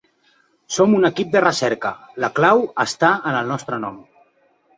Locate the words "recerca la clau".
1.45-2.65